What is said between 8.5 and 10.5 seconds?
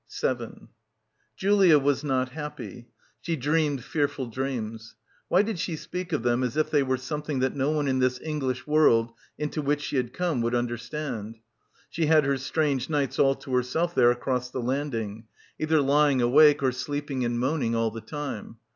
world into which she had come